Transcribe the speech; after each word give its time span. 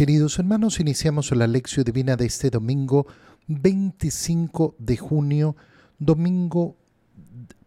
Queridos 0.00 0.38
hermanos, 0.38 0.80
iniciamos 0.80 1.30
la 1.32 1.46
lección 1.46 1.84
divina 1.84 2.16
de 2.16 2.24
este 2.24 2.48
domingo 2.48 3.06
25 3.48 4.76
de 4.78 4.96
junio, 4.96 5.56
domingo, 5.98 6.78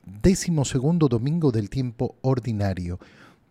décimo 0.03 0.65
segundo 0.65 1.07
domingo 1.07 1.51
del 1.51 1.69
tiempo 1.69 2.15
ordinario. 2.23 2.97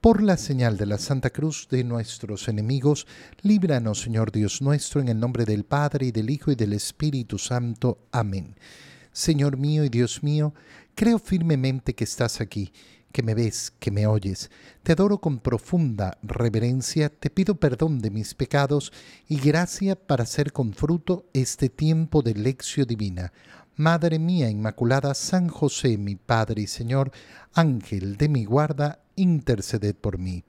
Por 0.01 0.21
la 0.21 0.37
señal 0.37 0.79
de 0.79 0.87
la 0.87 0.99
Santa 0.99 1.31
Cruz 1.31 1.69
de 1.71 1.85
nuestros 1.85 2.49
enemigos, 2.49 3.07
líbranos, 3.43 4.01
Señor 4.01 4.33
Dios 4.33 4.61
nuestro, 4.61 5.01
en 5.01 5.07
el 5.07 5.21
nombre 5.21 5.45
del 5.45 5.63
Padre, 5.63 6.07
y 6.07 6.11
del 6.11 6.29
Hijo, 6.29 6.51
y 6.51 6.57
del 6.57 6.73
Espíritu 6.73 7.39
Santo. 7.39 7.99
Amén. 8.11 8.57
Señor 9.13 9.59
mío 9.59 9.85
y 9.85 9.91
Dios 9.91 10.25
mío, 10.25 10.55
creo 10.97 11.21
firmemente 11.21 11.95
que 11.95 12.03
estás 12.03 12.41
aquí 12.41 12.73
que 13.13 13.23
me 13.23 13.35
ves, 13.35 13.73
que 13.79 13.91
me 13.91 14.07
oyes. 14.07 14.51
Te 14.83 14.93
adoro 14.93 15.19
con 15.19 15.39
profunda 15.39 16.19
reverencia, 16.23 17.09
te 17.09 17.31
pido 17.31 17.55
perdón 17.55 18.01
de 18.01 18.11
mis 18.11 18.35
pecados 18.35 18.93
y 19.29 19.39
gracia 19.39 19.95
para 19.95 20.25
hacer 20.25 20.53
con 20.53 20.73
fruto 20.73 21.27
este 21.33 21.69
tiempo 21.69 22.23
de 22.23 22.35
lección 22.35 22.87
divina. 22.87 23.33
Madre 23.77 24.19
mía 24.19 24.51
Inmaculada, 24.51 25.15
San 25.15 25.49
José, 25.49 25.97
mi 25.97 26.17
Padre 26.17 26.63
y 26.63 26.67
Señor, 26.67 27.13
Ángel 27.55 28.17
de 28.17 28.29
mi 28.29 28.45
guarda, 28.45 29.03
interceded 29.17 29.95
por 29.95 30.19
mí. 30.19 30.45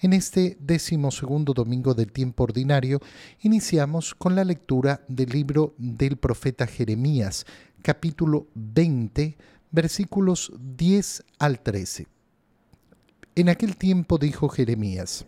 En 0.00 0.12
este 0.12 0.56
décimo 0.60 1.10
segundo 1.10 1.54
domingo 1.54 1.94
del 1.94 2.10
tiempo 2.10 2.44
ordinario 2.44 3.00
iniciamos 3.40 4.14
con 4.14 4.34
la 4.34 4.44
lectura 4.44 5.04
del 5.08 5.30
libro 5.30 5.74
del 5.78 6.16
profeta 6.16 6.66
Jeremías, 6.66 7.46
capítulo 7.82 8.48
20, 8.54 9.36
versículos 9.72 10.52
10 10.60 11.24
al 11.38 11.60
13. 11.60 12.06
En 13.34 13.48
aquel 13.48 13.76
tiempo 13.76 14.18
dijo 14.18 14.48
Jeremías, 14.48 15.24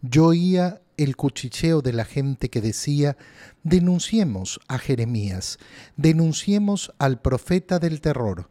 yo 0.00 0.26
oía 0.26 0.80
el 0.96 1.16
cuchicheo 1.16 1.82
de 1.82 1.92
la 1.92 2.04
gente 2.04 2.48
que 2.48 2.60
decía, 2.60 3.16
denunciemos 3.64 4.60
a 4.68 4.78
Jeremías, 4.78 5.58
denunciemos 5.96 6.92
al 6.98 7.20
profeta 7.20 7.78
del 7.78 8.00
terror. 8.00 8.48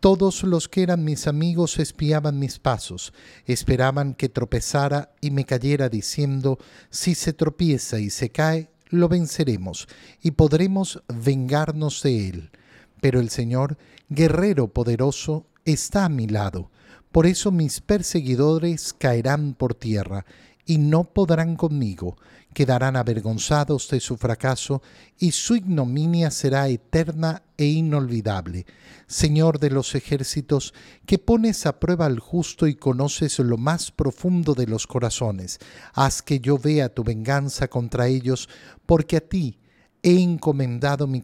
Todos 0.00 0.42
los 0.42 0.68
que 0.68 0.82
eran 0.82 1.04
mis 1.04 1.26
amigos 1.26 1.78
espiaban 1.78 2.38
mis 2.38 2.58
pasos, 2.58 3.14
esperaban 3.46 4.14
que 4.14 4.28
tropezara 4.28 5.14
y 5.20 5.30
me 5.30 5.44
cayera 5.44 5.88
diciendo, 5.88 6.58
si 6.90 7.14
se 7.14 7.32
tropieza 7.32 7.98
y 7.98 8.10
se 8.10 8.28
cae, 8.28 8.70
lo 8.90 9.08
venceremos 9.08 9.88
y 10.20 10.32
podremos 10.32 11.02
vengarnos 11.08 12.02
de 12.02 12.28
él 12.28 12.50
pero 13.00 13.20
el 13.20 13.30
Señor, 13.30 13.78
guerrero 14.08 14.68
poderoso, 14.68 15.46
está 15.64 16.04
a 16.04 16.08
mi 16.08 16.26
lado. 16.26 16.70
Por 17.12 17.26
eso 17.26 17.50
mis 17.50 17.80
perseguidores 17.80 18.92
caerán 18.92 19.54
por 19.54 19.74
tierra 19.74 20.24
y 20.66 20.78
no 20.78 21.04
podrán 21.04 21.56
conmigo, 21.56 22.16
quedarán 22.54 22.96
avergonzados 22.96 23.88
de 23.88 24.00
su 24.00 24.16
fracaso 24.16 24.82
y 25.18 25.32
su 25.32 25.56
ignominia 25.56 26.30
será 26.30 26.68
eterna 26.68 27.42
e 27.56 27.66
inolvidable. 27.66 28.66
Señor 29.06 29.58
de 29.58 29.70
los 29.70 29.94
ejércitos, 29.94 30.72
que 31.06 31.18
pones 31.18 31.66
a 31.66 31.78
prueba 31.78 32.06
al 32.06 32.18
justo 32.18 32.66
y 32.66 32.74
conoces 32.74 33.38
lo 33.38 33.58
más 33.58 33.90
profundo 33.90 34.54
de 34.54 34.66
los 34.66 34.86
corazones, 34.86 35.58
haz 35.92 36.22
que 36.22 36.40
yo 36.40 36.58
vea 36.58 36.88
tu 36.88 37.04
venganza 37.04 37.68
contra 37.68 38.08
ellos, 38.08 38.48
porque 38.86 39.18
a 39.18 39.20
ti 39.20 39.58
he 40.02 40.20
encomendado 40.20 41.06
mi, 41.06 41.22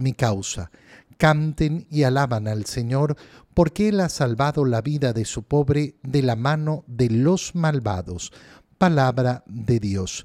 mi 0.00 0.12
causa 0.12 0.70
canten 1.20 1.86
y 1.90 2.04
alaban 2.04 2.48
al 2.48 2.64
Señor, 2.64 3.14
porque 3.52 3.90
Él 3.90 4.00
ha 4.00 4.08
salvado 4.08 4.64
la 4.64 4.80
vida 4.80 5.12
de 5.12 5.26
su 5.26 5.42
pobre 5.42 5.96
de 6.02 6.22
la 6.22 6.34
mano 6.34 6.82
de 6.86 7.10
los 7.10 7.54
malvados. 7.54 8.32
Palabra 8.78 9.44
de 9.46 9.78
Dios. 9.80 10.24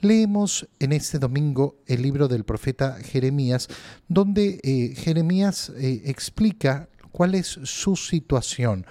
Leemos 0.00 0.68
en 0.78 0.92
este 0.92 1.18
domingo 1.18 1.78
el 1.86 2.02
libro 2.02 2.28
del 2.28 2.44
profeta 2.44 2.98
Jeremías, 3.02 3.68
donde 4.06 4.60
eh, 4.62 4.94
Jeremías 4.96 5.72
eh, 5.76 6.02
explica 6.04 6.90
cuál 7.10 7.34
es 7.34 7.46
su 7.46 7.96
situación, 7.96 8.86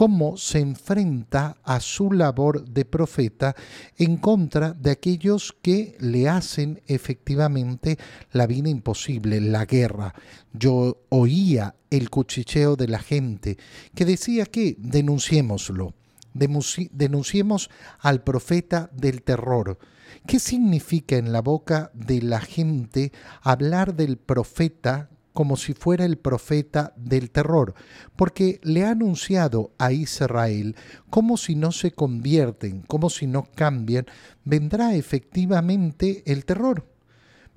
cómo 0.00 0.38
se 0.38 0.60
enfrenta 0.60 1.58
a 1.62 1.78
su 1.78 2.10
labor 2.10 2.64
de 2.64 2.86
profeta 2.86 3.54
en 3.98 4.16
contra 4.16 4.72
de 4.72 4.92
aquellos 4.92 5.54
que 5.60 5.94
le 6.00 6.26
hacen 6.26 6.80
efectivamente 6.86 7.98
la 8.32 8.46
vida 8.46 8.70
imposible, 8.70 9.42
la 9.42 9.66
guerra. 9.66 10.14
Yo 10.54 11.02
oía 11.10 11.74
el 11.90 12.08
cuchicheo 12.08 12.76
de 12.76 12.88
la 12.88 13.00
gente 13.00 13.58
que 13.94 14.06
decía 14.06 14.46
que 14.46 14.74
denunciémoslo, 14.78 15.92
denunciemos 16.32 17.68
al 17.98 18.24
profeta 18.24 18.88
del 18.94 19.20
terror. 19.20 19.78
¿Qué 20.26 20.40
significa 20.40 21.18
en 21.18 21.30
la 21.30 21.42
boca 21.42 21.90
de 21.92 22.22
la 22.22 22.40
gente 22.40 23.12
hablar 23.42 23.94
del 23.94 24.16
profeta 24.16 25.10
como 25.32 25.56
si 25.56 25.74
fuera 25.74 26.04
el 26.04 26.18
profeta 26.18 26.92
del 26.96 27.30
terror, 27.30 27.74
porque 28.16 28.60
le 28.62 28.84
ha 28.84 28.90
anunciado 28.90 29.72
a 29.78 29.92
Israel 29.92 30.76
como 31.08 31.36
si 31.36 31.54
no 31.54 31.72
se 31.72 31.92
convierten, 31.92 32.82
como 32.82 33.10
si 33.10 33.26
no 33.26 33.46
cambian, 33.54 34.06
vendrá 34.44 34.94
efectivamente 34.94 36.22
el 36.26 36.44
terror. 36.44 36.86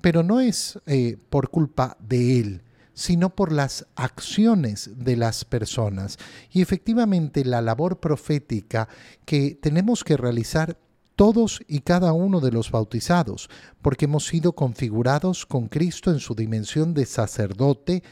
Pero 0.00 0.22
no 0.22 0.40
es 0.40 0.78
eh, 0.86 1.16
por 1.30 1.50
culpa 1.50 1.96
de 2.00 2.38
él, 2.38 2.62
sino 2.94 3.34
por 3.34 3.52
las 3.52 3.86
acciones 3.96 4.90
de 4.96 5.16
las 5.16 5.44
personas. 5.44 6.18
Y 6.50 6.62
efectivamente 6.62 7.44
la 7.44 7.60
labor 7.60 8.00
profética 8.00 8.88
que 9.24 9.58
tenemos 9.60 10.04
que 10.04 10.16
realizar 10.16 10.78
todos 11.16 11.60
y 11.68 11.80
cada 11.80 12.12
uno 12.12 12.40
de 12.40 12.52
los 12.52 12.70
bautizados, 12.70 13.48
porque 13.82 14.06
hemos 14.06 14.26
sido 14.26 14.52
configurados 14.52 15.46
con 15.46 15.68
Cristo 15.68 16.10
en 16.10 16.20
su 16.20 16.34
dimensión 16.34 16.94
de 16.94 17.06
sacerdote, 17.06 18.02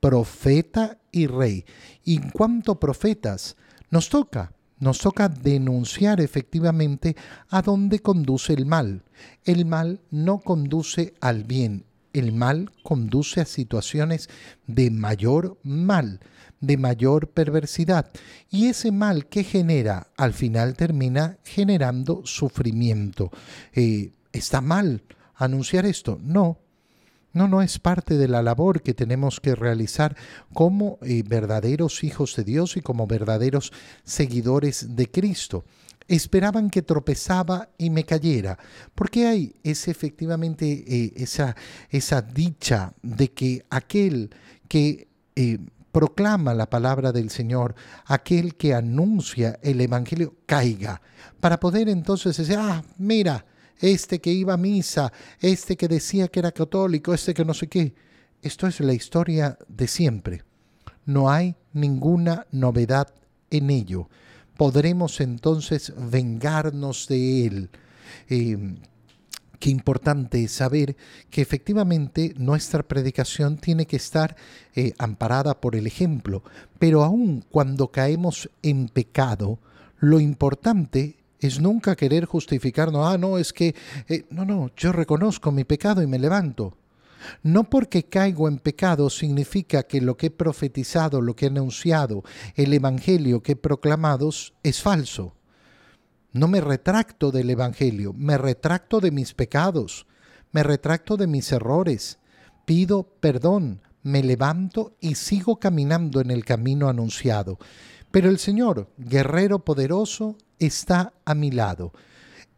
profeta 0.00 0.98
y 1.12 1.26
rey. 1.26 1.64
Y 2.04 2.16
en 2.16 2.30
cuanto 2.30 2.78
profetas, 2.80 3.56
nos 3.90 4.08
toca, 4.08 4.52
nos 4.78 4.98
toca 4.98 5.28
denunciar 5.28 6.20
efectivamente 6.20 7.16
a 7.48 7.62
dónde 7.62 8.00
conduce 8.00 8.54
el 8.54 8.66
mal. 8.66 9.02
El 9.44 9.66
mal 9.66 10.00
no 10.10 10.38
conduce 10.38 11.14
al 11.20 11.44
bien, 11.44 11.84
el 12.12 12.32
mal 12.32 12.70
conduce 12.82 13.40
a 13.40 13.44
situaciones 13.44 14.28
de 14.66 14.90
mayor 14.90 15.58
mal 15.62 16.20
de 16.60 16.76
mayor 16.76 17.28
perversidad. 17.30 18.10
Y 18.50 18.66
ese 18.66 18.92
mal 18.92 19.26
que 19.26 19.44
genera, 19.44 20.08
al 20.16 20.34
final 20.34 20.76
termina 20.76 21.38
generando 21.44 22.22
sufrimiento. 22.24 23.30
Eh, 23.72 24.12
¿Está 24.32 24.60
mal 24.60 25.02
anunciar 25.34 25.86
esto? 25.86 26.18
No. 26.22 26.58
No, 27.32 27.46
no 27.46 27.62
es 27.62 27.78
parte 27.78 28.16
de 28.18 28.26
la 28.26 28.42
labor 28.42 28.82
que 28.82 28.92
tenemos 28.92 29.38
que 29.38 29.54
realizar 29.54 30.16
como 30.52 30.98
eh, 31.02 31.22
verdaderos 31.24 32.02
hijos 32.02 32.34
de 32.34 32.42
Dios 32.42 32.76
y 32.76 32.80
como 32.80 33.06
verdaderos 33.06 33.72
seguidores 34.02 34.96
de 34.96 35.08
Cristo 35.08 35.64
esperaban 36.08 36.70
que 36.70 36.82
tropezaba 36.82 37.68
y 37.78 37.90
me 37.90 38.04
cayera. 38.04 38.58
Porque 38.94 39.26
hay 39.26 39.54
es 39.62 39.88
efectivamente 39.88 40.84
eh, 40.86 41.12
esa, 41.16 41.56
esa 41.90 42.22
dicha 42.22 42.92
de 43.02 43.32
que 43.32 43.64
aquel 43.70 44.30
que 44.68 45.08
proclama 45.90 46.54
la 46.54 46.68
palabra 46.68 47.12
del 47.12 47.30
Señor, 47.30 47.74
aquel 48.06 48.54
que 48.56 48.74
anuncia 48.74 49.58
el 49.62 49.80
Evangelio, 49.80 50.34
caiga, 50.46 51.00
para 51.40 51.58
poder 51.58 51.88
entonces 51.88 52.36
decir, 52.36 52.56
ah, 52.58 52.82
mira, 52.98 53.44
este 53.78 54.20
que 54.20 54.30
iba 54.30 54.54
a 54.54 54.58
misa, 54.58 55.12
este 55.40 55.76
que 55.76 55.88
decía 55.88 56.28
que 56.28 56.40
era 56.40 56.52
católico, 56.52 57.14
este 57.14 57.34
que 57.34 57.44
no 57.44 57.54
sé 57.54 57.68
qué. 57.68 57.94
Esto 58.42 58.66
es 58.66 58.80
la 58.80 58.92
historia 58.92 59.58
de 59.68 59.88
siempre. 59.88 60.44
No 61.04 61.30
hay 61.30 61.56
ninguna 61.72 62.46
novedad 62.50 63.08
en 63.50 63.70
ello. 63.70 64.08
Podremos 64.60 65.22
entonces 65.22 65.90
vengarnos 65.96 67.08
de 67.08 67.46
él. 67.46 67.70
Eh, 68.28 68.74
Qué 69.58 69.70
importante 69.70 70.44
es 70.44 70.52
saber 70.52 70.96
que 71.30 71.40
efectivamente 71.40 72.34
nuestra 72.36 72.82
predicación 72.82 73.56
tiene 73.56 73.86
que 73.86 73.96
estar 73.96 74.36
eh, 74.74 74.92
amparada 74.98 75.62
por 75.62 75.76
el 75.76 75.86
ejemplo, 75.86 76.42
pero 76.78 77.04
aun 77.04 77.42
cuando 77.50 77.88
caemos 77.88 78.50
en 78.62 78.88
pecado, 78.88 79.58
lo 79.98 80.20
importante 80.20 81.16
es 81.38 81.58
nunca 81.58 81.96
querer 81.96 82.26
justificarnos, 82.26 83.06
ah, 83.06 83.16
no, 83.16 83.38
es 83.38 83.54
que, 83.54 83.74
eh, 84.08 84.26
no, 84.28 84.44
no, 84.44 84.70
yo 84.76 84.92
reconozco 84.92 85.52
mi 85.52 85.64
pecado 85.64 86.02
y 86.02 86.06
me 86.06 86.18
levanto. 86.18 86.76
No 87.42 87.64
porque 87.64 88.04
caigo 88.04 88.48
en 88.48 88.58
pecado 88.58 89.10
significa 89.10 89.82
que 89.84 90.00
lo 90.00 90.16
que 90.16 90.26
he 90.26 90.30
profetizado, 90.30 91.20
lo 91.20 91.34
que 91.36 91.46
he 91.46 91.48
anunciado, 91.48 92.22
el 92.54 92.72
Evangelio 92.72 93.42
que 93.42 93.52
he 93.52 93.56
proclamado 93.56 94.30
es 94.62 94.82
falso. 94.82 95.34
No 96.32 96.48
me 96.48 96.60
retracto 96.60 97.30
del 97.30 97.50
Evangelio, 97.50 98.12
me 98.12 98.38
retracto 98.38 99.00
de 99.00 99.10
mis 99.10 99.34
pecados, 99.34 100.06
me 100.52 100.62
retracto 100.62 101.16
de 101.16 101.26
mis 101.26 101.50
errores, 101.52 102.18
pido 102.64 103.02
perdón, 103.20 103.82
me 104.02 104.22
levanto 104.22 104.96
y 105.00 105.16
sigo 105.16 105.58
caminando 105.58 106.20
en 106.20 106.30
el 106.30 106.44
camino 106.44 106.88
anunciado. 106.88 107.58
Pero 108.10 108.28
el 108.28 108.38
Señor, 108.38 108.88
guerrero 108.96 109.64
poderoso, 109.64 110.36
está 110.58 111.12
a 111.24 111.34
mi 111.34 111.50
lado. 111.50 111.92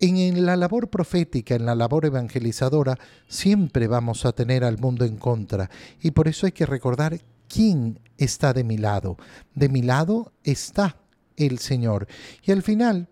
En 0.04 0.44
la 0.44 0.56
labor 0.56 0.90
profética, 0.90 1.54
en 1.54 1.64
la 1.64 1.76
labor 1.76 2.06
evangelizadora, 2.06 2.98
siempre 3.28 3.86
vamos 3.86 4.26
a 4.26 4.32
tener 4.32 4.64
al 4.64 4.78
mundo 4.78 5.04
en 5.04 5.16
contra. 5.16 5.70
Y 6.00 6.10
por 6.10 6.26
eso 6.26 6.44
hay 6.44 6.50
que 6.50 6.66
recordar 6.66 7.20
quién 7.46 8.00
está 8.18 8.52
de 8.52 8.64
mi 8.64 8.78
lado. 8.78 9.16
De 9.54 9.68
mi 9.68 9.80
lado 9.80 10.32
está 10.42 10.96
el 11.36 11.60
Señor. 11.60 12.08
Y 12.42 12.50
al 12.50 12.64
final, 12.64 13.06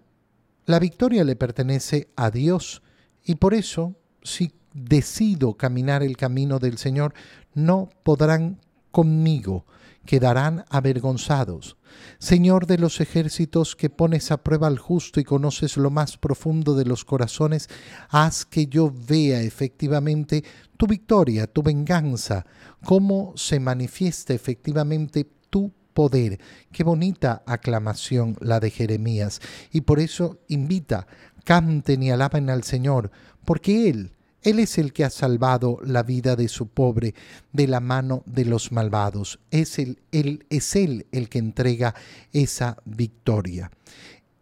la 0.66 0.80
victoria 0.80 1.22
le 1.22 1.36
pertenece 1.36 2.08
a 2.16 2.32
Dios. 2.32 2.82
Y 3.24 3.36
por 3.36 3.54
eso, 3.54 3.94
si 4.24 4.50
decido 4.74 5.54
caminar 5.54 6.02
el 6.02 6.16
camino 6.16 6.58
del 6.58 6.76
Señor, 6.76 7.14
no 7.54 7.88
podrán 8.02 8.58
conmigo 8.90 9.64
quedarán 10.04 10.64
avergonzados. 10.70 11.76
Señor 12.18 12.66
de 12.66 12.78
los 12.78 13.00
ejércitos 13.00 13.76
que 13.76 13.90
pones 13.90 14.30
a 14.30 14.42
prueba 14.42 14.66
al 14.66 14.78
justo 14.78 15.20
y 15.20 15.24
conoces 15.24 15.76
lo 15.76 15.90
más 15.90 16.16
profundo 16.16 16.74
de 16.74 16.84
los 16.84 17.04
corazones, 17.04 17.68
haz 18.08 18.44
que 18.44 18.66
yo 18.66 18.92
vea 18.92 19.42
efectivamente 19.42 20.44
tu 20.76 20.86
victoria, 20.86 21.46
tu 21.46 21.62
venganza, 21.62 22.46
cómo 22.84 23.32
se 23.36 23.60
manifiesta 23.60 24.34
efectivamente 24.34 25.28
tu 25.50 25.72
poder. 25.92 26.40
Qué 26.72 26.84
bonita 26.84 27.42
aclamación 27.46 28.36
la 28.40 28.60
de 28.60 28.70
Jeremías. 28.70 29.40
Y 29.72 29.82
por 29.82 30.00
eso 30.00 30.40
invita, 30.48 31.06
canten 31.44 32.02
y 32.02 32.10
alaben 32.10 32.50
al 32.50 32.62
Señor, 32.62 33.10
porque 33.44 33.88
Él 33.88 34.12
él 34.42 34.58
es 34.58 34.78
el 34.78 34.92
que 34.92 35.04
ha 35.04 35.10
salvado 35.10 35.78
la 35.84 36.02
vida 36.02 36.36
de 36.36 36.48
su 36.48 36.68
pobre 36.68 37.14
de 37.52 37.66
la 37.66 37.80
mano 37.80 38.22
de 38.26 38.44
los 38.44 38.72
malvados. 38.72 39.38
Es 39.50 39.78
él, 39.78 39.98
él, 40.12 40.46
es 40.50 40.76
él 40.76 41.06
el 41.12 41.28
que 41.28 41.38
entrega 41.38 41.94
esa 42.32 42.78
victoria. 42.84 43.70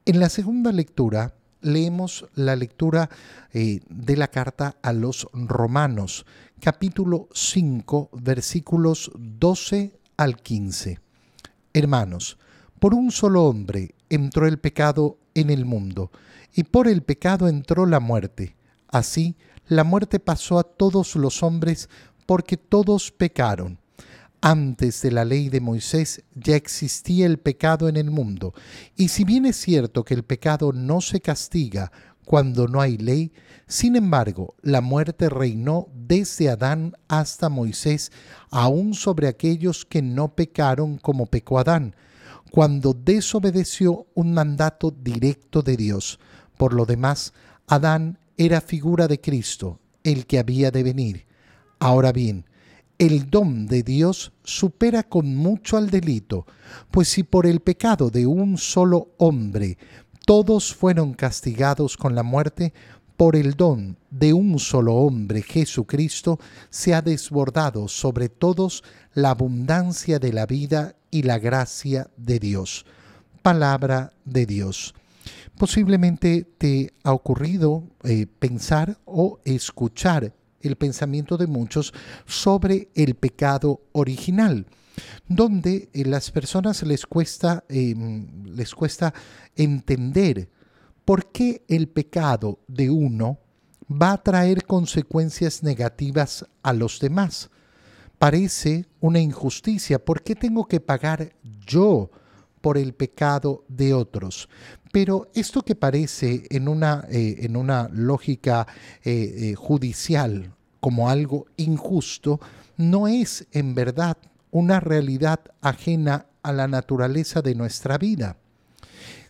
En 0.04 0.20
la 0.20 0.28
segunda 0.28 0.72
lectura 0.72 1.34
leemos 1.60 2.26
la 2.34 2.56
lectura 2.56 3.10
eh, 3.52 3.80
de 3.88 4.16
la 4.16 4.28
carta 4.28 4.76
a 4.82 4.92
los 4.92 5.28
romanos, 5.32 6.24
capítulo 6.60 7.28
5, 7.32 8.10
versículos 8.12 9.10
12 9.16 9.98
al 10.16 10.36
15. 10.36 11.00
Hermanos, 11.72 12.38
por 12.78 12.94
un 12.94 13.10
solo 13.10 13.44
hombre 13.44 13.94
entró 14.08 14.46
el 14.46 14.58
pecado 14.58 15.18
en 15.34 15.50
el 15.50 15.64
mundo, 15.64 16.10
y 16.54 16.64
por 16.64 16.88
el 16.88 17.02
pecado 17.02 17.48
entró 17.48 17.86
la 17.86 18.00
muerte. 18.00 18.56
Así, 18.88 19.36
la 19.68 19.84
muerte 19.84 20.18
pasó 20.18 20.58
a 20.58 20.64
todos 20.64 21.14
los 21.14 21.42
hombres 21.42 21.88
porque 22.26 22.56
todos 22.56 23.12
pecaron. 23.12 23.78
Antes 24.40 25.02
de 25.02 25.10
la 25.10 25.24
ley 25.24 25.48
de 25.48 25.60
Moisés 25.60 26.22
ya 26.34 26.56
existía 26.56 27.26
el 27.26 27.38
pecado 27.38 27.88
en 27.88 27.96
el 27.96 28.10
mundo, 28.10 28.54
y 28.96 29.08
si 29.08 29.24
bien 29.24 29.46
es 29.46 29.56
cierto 29.56 30.04
que 30.04 30.14
el 30.14 30.22
pecado 30.22 30.72
no 30.72 31.00
se 31.00 31.20
castiga 31.20 31.90
cuando 32.24 32.68
no 32.68 32.80
hay 32.80 32.98
ley, 32.98 33.32
sin 33.66 33.96
embargo, 33.96 34.54
la 34.62 34.80
muerte 34.80 35.28
reinó 35.28 35.88
desde 35.94 36.50
Adán 36.50 36.94
hasta 37.08 37.48
Moisés, 37.48 38.12
aún 38.50 38.94
sobre 38.94 39.28
aquellos 39.28 39.84
que 39.84 40.02
no 40.02 40.34
pecaron 40.34 40.98
como 40.98 41.26
pecó 41.26 41.58
Adán, 41.58 41.96
cuando 42.50 42.92
desobedeció 42.94 44.06
un 44.14 44.34
mandato 44.34 44.90
directo 44.90 45.62
de 45.62 45.76
Dios. 45.76 46.20
Por 46.56 46.74
lo 46.74 46.86
demás, 46.86 47.32
Adán 47.66 48.18
era 48.38 48.60
figura 48.60 49.08
de 49.08 49.20
Cristo, 49.20 49.80
el 50.04 50.26
que 50.26 50.38
había 50.38 50.70
de 50.70 50.82
venir. 50.82 51.26
Ahora 51.80 52.12
bien, 52.12 52.46
el 52.98 53.28
don 53.30 53.66
de 53.66 53.82
Dios 53.82 54.32
supera 54.42 55.02
con 55.02 55.36
mucho 55.36 55.76
al 55.76 55.90
delito, 55.90 56.46
pues 56.90 57.08
si 57.08 57.22
por 57.22 57.46
el 57.46 57.60
pecado 57.60 58.10
de 58.10 58.26
un 58.26 58.56
solo 58.56 59.10
hombre 59.18 59.76
todos 60.24 60.74
fueron 60.74 61.14
castigados 61.14 61.96
con 61.96 62.14
la 62.14 62.22
muerte, 62.22 62.74
por 63.16 63.34
el 63.34 63.54
don 63.54 63.96
de 64.10 64.32
un 64.32 64.58
solo 64.58 64.94
hombre, 64.94 65.42
Jesucristo, 65.42 66.38
se 66.70 66.94
ha 66.94 67.02
desbordado 67.02 67.88
sobre 67.88 68.28
todos 68.28 68.84
la 69.14 69.30
abundancia 69.30 70.18
de 70.18 70.32
la 70.32 70.46
vida 70.46 70.94
y 71.10 71.22
la 71.22 71.38
gracia 71.38 72.10
de 72.16 72.38
Dios. 72.38 72.84
Palabra 73.42 74.12
de 74.24 74.44
Dios. 74.46 74.94
Posiblemente 75.58 76.46
te 76.56 76.92
ha 77.02 77.12
ocurrido 77.12 77.82
eh, 78.04 78.26
pensar 78.38 78.96
o 79.04 79.40
escuchar 79.44 80.32
el 80.60 80.76
pensamiento 80.76 81.36
de 81.36 81.48
muchos 81.48 81.92
sobre 82.26 82.90
el 82.94 83.16
pecado 83.16 83.82
original, 83.90 84.66
donde 85.26 85.90
eh, 85.92 86.04
las 86.04 86.30
personas 86.30 86.84
les 86.84 87.06
cuesta, 87.06 87.64
em, 87.68 88.44
les 88.44 88.72
cuesta 88.72 89.12
entender 89.56 90.48
por 91.04 91.32
qué 91.32 91.64
el 91.66 91.88
pecado 91.88 92.60
de 92.68 92.90
uno 92.90 93.38
va 93.90 94.12
a 94.12 94.22
traer 94.22 94.64
consecuencias 94.64 95.64
negativas 95.64 96.46
a 96.62 96.72
los 96.72 97.00
demás. 97.00 97.50
Parece 98.18 98.86
una 99.00 99.18
injusticia. 99.18 100.04
¿Por 100.04 100.22
qué 100.22 100.36
tengo 100.36 100.66
que 100.68 100.78
pagar 100.78 101.34
yo 101.66 102.10
por 102.68 102.76
el 102.76 102.92
pecado 102.92 103.64
de 103.68 103.94
otros? 103.94 104.46
Pero 104.92 105.30
esto 105.34 105.62
que 105.62 105.74
parece 105.74 106.42
en 106.50 106.68
una, 106.68 107.06
eh, 107.08 107.36
en 107.38 107.56
una 107.56 107.88
lógica 107.90 108.66
eh, 109.02 109.12
eh, 109.12 109.54
judicial 109.54 110.52
como 110.78 111.08
algo 111.08 111.46
injusto, 111.56 112.38
no 112.76 113.08
es 113.08 113.46
en 113.52 113.74
verdad 113.74 114.18
una 114.50 114.80
realidad 114.80 115.40
ajena 115.62 116.26
a 116.42 116.52
la 116.52 116.68
naturaleza 116.68 117.40
de 117.40 117.54
nuestra 117.54 117.96
vida. 117.96 118.36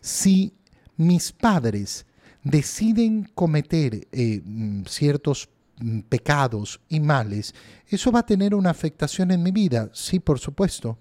Si 0.01 0.53
mis 0.97 1.31
padres 1.31 2.07
deciden 2.43 3.31
cometer 3.37 4.09
mm, 4.11 4.83
ciertos 4.83 5.49
mm, 5.79 6.01
pecados 6.09 6.81
y 6.89 6.99
males, 6.99 7.55
eso 7.87 8.11
va 8.11 8.19
a 8.19 8.27
tener 8.27 8.53
una 8.53 8.71
afectación 8.71 9.31
en 9.31 9.45
mi 9.45 9.53
vida, 9.53 9.91
sí, 9.93 10.19
por 10.19 10.41
supuesto. 10.41 10.99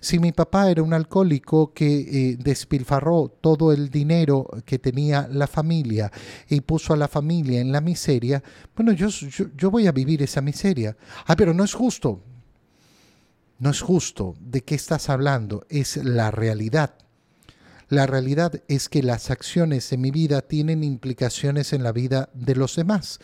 Si 0.00 0.18
mi 0.18 0.32
papá 0.32 0.70
era 0.70 0.82
un 0.82 0.94
alcohólico 0.94 1.72
que 1.72 2.00
eh, 2.00 2.36
despilfarró 2.38 3.28
todo 3.40 3.72
el 3.72 3.90
dinero 3.90 4.48
que 4.64 4.78
tenía 4.78 5.28
la 5.30 5.46
familia 5.46 6.10
y 6.48 6.60
puso 6.60 6.92
a 6.92 6.96
la 6.96 7.08
familia 7.08 7.60
en 7.60 7.72
la 7.72 7.80
miseria, 7.80 8.42
bueno, 8.76 8.92
yo, 8.92 9.08
yo, 9.08 9.70
voy 9.70 9.86
a 9.86 9.92
vivir 9.92 10.22
esa 10.22 10.40
miseria. 10.40 10.96
Ah, 11.26 11.36
pero 11.36 11.54
no 11.54 11.64
es 11.64 11.74
justo. 11.74 12.22
No 13.58 13.70
es 13.70 13.80
justo. 13.80 14.34
¿De 14.40 14.62
qué 14.62 14.74
estás 14.74 15.08
hablando? 15.08 15.66
Es 15.68 15.96
la 15.96 16.30
realidad. 16.30 16.94
La 17.88 18.06
realidad 18.06 18.62
es 18.68 18.88
que 18.88 19.02
las 19.02 19.30
acciones 19.30 19.90
de 19.90 19.98
mi 19.98 20.10
vida 20.10 20.40
tienen 20.40 20.82
implicaciones 20.82 21.72
en 21.72 21.82
la 21.82 21.92
vida 21.92 22.30
de 22.32 22.56
los 22.56 22.76
demás. 22.76 23.20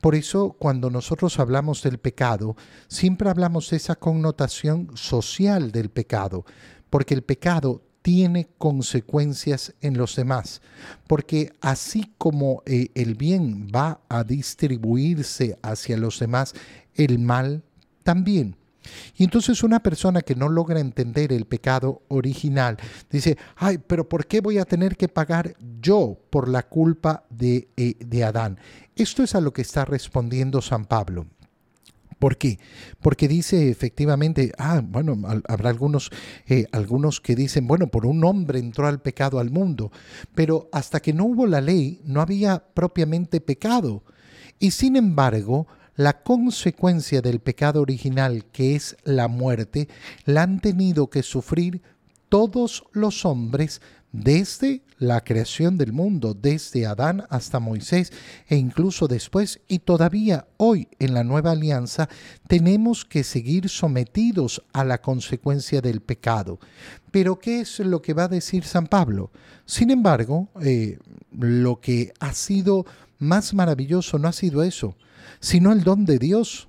Por 0.00 0.14
eso 0.14 0.56
cuando 0.58 0.90
nosotros 0.90 1.38
hablamos 1.38 1.82
del 1.82 1.98
pecado, 1.98 2.56
siempre 2.88 3.28
hablamos 3.28 3.70
de 3.70 3.76
esa 3.76 3.96
connotación 3.96 4.90
social 4.94 5.72
del 5.72 5.90
pecado, 5.90 6.44
porque 6.90 7.14
el 7.14 7.22
pecado 7.22 7.82
tiene 8.02 8.48
consecuencias 8.56 9.74
en 9.80 9.98
los 9.98 10.14
demás, 10.14 10.62
porque 11.08 11.52
así 11.60 12.12
como 12.18 12.62
eh, 12.64 12.90
el 12.94 13.16
bien 13.16 13.66
va 13.74 14.00
a 14.08 14.22
distribuirse 14.22 15.58
hacia 15.60 15.96
los 15.96 16.20
demás, 16.20 16.54
el 16.94 17.18
mal 17.18 17.64
también. 18.04 18.56
Y 19.16 19.24
entonces 19.24 19.62
una 19.62 19.80
persona 19.80 20.22
que 20.22 20.34
no 20.34 20.48
logra 20.48 20.80
entender 20.80 21.32
el 21.32 21.46
pecado 21.46 22.02
original 22.08 22.76
dice, 23.10 23.36
ay, 23.56 23.78
pero 23.78 24.08
¿por 24.08 24.26
qué 24.26 24.40
voy 24.40 24.58
a 24.58 24.64
tener 24.64 24.96
que 24.96 25.08
pagar 25.08 25.54
yo 25.80 26.18
por 26.30 26.48
la 26.48 26.62
culpa 26.64 27.24
de, 27.30 27.68
eh, 27.76 27.94
de 27.98 28.24
Adán? 28.24 28.58
Esto 28.94 29.22
es 29.22 29.34
a 29.34 29.40
lo 29.40 29.52
que 29.52 29.62
está 29.62 29.84
respondiendo 29.84 30.62
San 30.62 30.84
Pablo. 30.84 31.26
¿Por 32.18 32.38
qué? 32.38 32.58
Porque 33.00 33.28
dice 33.28 33.68
efectivamente, 33.68 34.52
ah, 34.56 34.80
bueno, 34.82 35.18
habrá 35.48 35.68
algunos, 35.68 36.10
eh, 36.46 36.66
algunos 36.72 37.20
que 37.20 37.36
dicen, 37.36 37.66
bueno, 37.66 37.88
por 37.88 38.06
un 38.06 38.24
hombre 38.24 38.58
entró 38.58 38.86
al 38.86 39.02
pecado 39.02 39.38
al 39.38 39.50
mundo, 39.50 39.92
pero 40.34 40.68
hasta 40.72 41.00
que 41.00 41.12
no 41.12 41.26
hubo 41.26 41.46
la 41.46 41.60
ley 41.60 42.00
no 42.04 42.22
había 42.22 42.64
propiamente 42.72 43.40
pecado. 43.40 44.02
Y 44.58 44.70
sin 44.70 44.96
embargo, 44.96 45.66
la 45.96 46.22
consecuencia 46.22 47.22
del 47.22 47.40
pecado 47.40 47.80
original, 47.80 48.44
que 48.52 48.76
es 48.76 48.96
la 49.04 49.28
muerte, 49.28 49.88
la 50.24 50.42
han 50.42 50.60
tenido 50.60 51.08
que 51.08 51.22
sufrir 51.22 51.82
todos 52.28 52.84
los 52.92 53.24
hombres 53.24 53.80
desde 54.12 54.82
la 54.98 55.22
creación 55.22 55.76
del 55.76 55.92
mundo, 55.92 56.32
desde 56.34 56.86
Adán 56.86 57.24
hasta 57.28 57.60
Moisés 57.60 58.12
e 58.48 58.56
incluso 58.56 59.08
después, 59.08 59.60
y 59.68 59.80
todavía 59.80 60.46
hoy 60.56 60.88
en 60.98 61.12
la 61.12 61.22
nueva 61.22 61.52
alianza, 61.52 62.08
tenemos 62.48 63.04
que 63.04 63.24
seguir 63.24 63.68
sometidos 63.68 64.62
a 64.72 64.84
la 64.84 65.02
consecuencia 65.02 65.80
del 65.82 66.00
pecado. 66.00 66.58
Pero 67.10 67.38
¿qué 67.38 67.60
es 67.60 67.78
lo 67.80 68.00
que 68.00 68.14
va 68.14 68.24
a 68.24 68.28
decir 68.28 68.64
San 68.64 68.86
Pablo? 68.86 69.30
Sin 69.66 69.90
embargo, 69.90 70.48
eh, 70.62 70.98
lo 71.30 71.80
que 71.80 72.12
ha 72.18 72.32
sido 72.32 72.86
más 73.18 73.52
maravilloso 73.54 74.18
no 74.18 74.28
ha 74.28 74.32
sido 74.32 74.62
eso, 74.62 74.96
sino 75.40 75.72
el 75.72 75.84
don 75.84 76.04
de 76.04 76.18
Dios. 76.18 76.68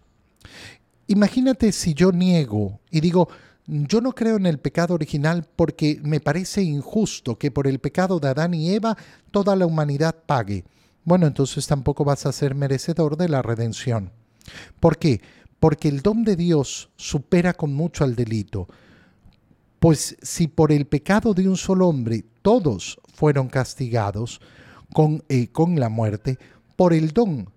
Imagínate 1.08 1.72
si 1.72 1.94
yo 1.94 2.12
niego 2.12 2.80
y 2.92 3.00
digo, 3.00 3.30
yo 3.68 4.02
no 4.02 4.14
creo 4.14 4.38
en 4.38 4.46
el 4.46 4.60
pecado 4.60 4.94
original 4.94 5.46
porque 5.56 6.00
me 6.02 6.20
parece 6.20 6.62
injusto 6.62 7.38
que 7.38 7.52
por 7.52 7.68
el 7.68 7.80
pecado 7.80 8.20
de 8.20 8.30
Adán 8.30 8.54
y 8.54 8.72
Eva 8.72 8.98
toda 9.32 9.56
la 9.56 9.66
humanidad 9.66 10.16
pague. 10.26 10.64
bueno, 11.04 11.28
entonces 11.28 11.66
tampoco 11.68 12.04
vas 12.04 12.26
a 12.26 12.34
ser 12.34 12.54
merecedor 12.54 13.16
de 13.16 13.30
la 13.30 13.42
redención. 13.42 14.12
¿Por 14.80 14.98
qué? 14.98 15.22
Porque 15.60 15.88
el 15.88 16.02
don 16.02 16.24
de 16.24 16.36
Dios 16.36 16.90
supera 16.98 17.54
con 17.54 17.74
mucho 17.74 18.04
al 18.04 18.16
delito. 18.16 18.68
Pues 19.80 20.18
si 20.22 20.48
por 20.48 20.72
el 20.72 20.86
pecado 20.86 21.34
de 21.34 21.48
un 21.48 21.56
solo 21.56 21.88
hombre 21.88 22.26
todos 22.42 23.00
fueron 23.14 23.48
castigados 23.48 24.42
con, 24.94 25.24
eh, 25.30 25.48
con 25.48 25.80
la 25.80 25.90
muerte, 25.90 26.40
por 26.76 26.94
el 26.94 27.12
don 27.12 27.50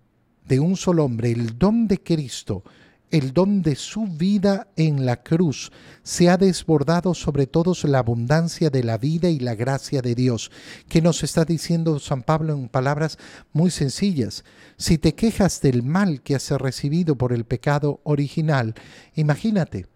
de 0.50 0.58
un 0.58 0.76
solo 0.76 1.04
hombre, 1.04 1.30
el 1.30 1.56
don 1.58 1.86
de 1.86 2.02
Cristo, 2.02 2.64
el 3.12 3.32
don 3.32 3.62
de 3.62 3.76
su 3.76 4.08
vida 4.08 4.66
en 4.74 5.06
la 5.06 5.22
cruz, 5.22 5.70
se 6.02 6.28
ha 6.28 6.36
desbordado 6.36 7.14
sobre 7.14 7.46
todos 7.46 7.84
la 7.84 8.00
abundancia 8.00 8.68
de 8.68 8.82
la 8.82 8.98
vida 8.98 9.30
y 9.30 9.38
la 9.38 9.54
gracia 9.54 10.02
de 10.02 10.16
Dios, 10.16 10.50
que 10.88 11.02
nos 11.02 11.22
está 11.22 11.44
diciendo 11.44 12.00
San 12.00 12.24
Pablo 12.24 12.52
en 12.52 12.68
palabras 12.68 13.16
muy 13.52 13.70
sencillas. 13.70 14.44
Si 14.76 14.98
te 14.98 15.14
quejas 15.14 15.60
del 15.60 15.84
mal 15.84 16.20
que 16.20 16.34
has 16.34 16.50
recibido 16.50 17.14
por 17.14 17.32
el 17.32 17.44
pecado 17.44 18.00
original, 18.02 18.74
imagínate, 19.14 19.86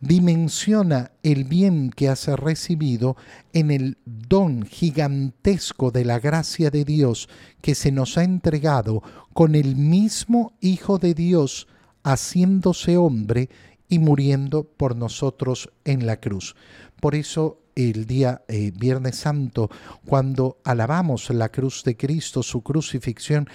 dimensiona 0.00 1.12
el 1.22 1.44
bien 1.44 1.90
que 1.90 2.08
has 2.08 2.26
recibido 2.26 3.16
en 3.52 3.70
el 3.70 3.98
don 4.04 4.64
gigantesco 4.64 5.90
de 5.90 6.04
la 6.04 6.18
gracia 6.18 6.70
de 6.70 6.84
Dios 6.84 7.28
que 7.62 7.74
se 7.74 7.92
nos 7.92 8.18
ha 8.18 8.24
entregado 8.24 9.02
con 9.32 9.54
el 9.54 9.76
mismo 9.76 10.52
Hijo 10.60 10.98
de 10.98 11.14
Dios, 11.14 11.66
haciéndose 12.02 12.96
hombre 12.96 13.48
y 13.88 13.98
muriendo 13.98 14.64
por 14.64 14.96
nosotros 14.96 15.70
en 15.84 16.06
la 16.06 16.20
cruz. 16.20 16.54
Por 17.00 17.14
eso 17.14 17.60
el 17.74 18.06
día 18.06 18.42
eh, 18.48 18.72
Viernes 18.74 19.16
Santo, 19.16 19.70
cuando 20.06 20.58
alabamos 20.64 21.30
la 21.30 21.50
cruz 21.50 21.84
de 21.84 21.96
Cristo, 21.96 22.42
su 22.42 22.62
crucifixión, 22.62 23.48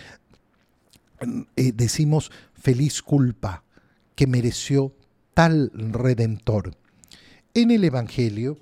eh, 1.56 1.72
decimos 1.74 2.32
feliz 2.54 3.02
culpa 3.02 3.64
que 4.16 4.28
mereció 4.28 4.94
tal 5.34 5.72
redentor. 5.74 6.76
En 7.54 7.72
el 7.72 7.84
Evangelio, 7.84 8.58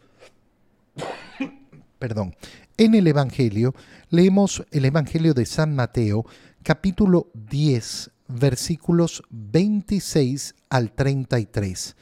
perdón, 2.00 2.36
en 2.78 2.96
el 2.96 3.08
Evangelio 3.08 3.76
leemos 4.10 4.64
el 4.72 4.86
Evangelio 4.86 5.34
de 5.34 5.46
San 5.46 5.76
Mateo, 5.76 6.26
capítulo 6.64 7.28
10, 7.34 8.12
versículos 8.28 9.24
26 9.30 10.56
al 10.70 10.92
33. 10.92 11.96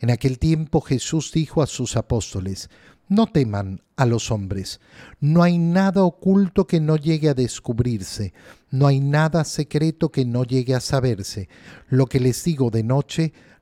En 0.00 0.10
aquel 0.10 0.38
tiempo 0.38 0.80
Jesús 0.80 1.32
dijo 1.32 1.62
a 1.62 1.66
sus 1.66 1.96
apóstoles, 1.96 2.68
no 3.08 3.26
teman 3.26 3.80
a 3.96 4.04
los 4.04 4.30
hombres, 4.30 4.80
no 5.18 5.42
hay 5.42 5.58
nada 5.58 6.04
oculto 6.04 6.66
que 6.66 6.78
no 6.78 6.96
llegue 6.96 7.30
a 7.30 7.34
descubrirse, 7.34 8.34
no 8.70 8.86
hay 8.86 9.00
nada 9.00 9.44
secreto 9.44 10.10
que 10.10 10.26
no 10.26 10.44
llegue 10.44 10.74
a 10.74 10.80
saberse. 10.80 11.48
Lo 11.88 12.06
que 12.06 12.20
les 12.20 12.44
digo 12.44 12.70
de 12.70 12.82
noche, 12.82 13.32